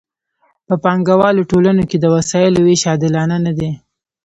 [0.67, 3.71] په پانګوالو ټولنو کې د وسایلو ویش عادلانه نه دی.